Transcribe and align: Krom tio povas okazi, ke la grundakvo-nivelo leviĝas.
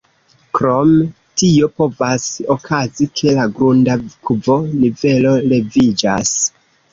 Krom 0.59 0.93
tio 1.41 1.67
povas 1.81 2.25
okazi, 2.55 3.07
ke 3.21 3.35
la 3.41 3.45
grundakvo-nivelo 3.59 5.35
leviĝas. 5.53 6.35